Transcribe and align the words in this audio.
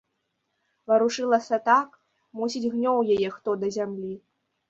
Варушылася 0.91 1.59
так, 1.69 1.89
мусіць, 2.41 2.71
гнёў 2.77 2.97
яе 3.17 3.29
хто 3.35 3.49
да 3.65 3.73
зямлі. 3.79 4.13